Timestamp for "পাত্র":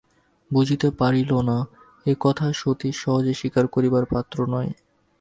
4.05-4.37